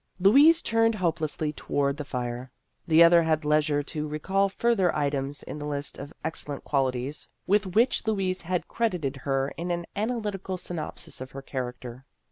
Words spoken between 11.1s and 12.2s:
of her character.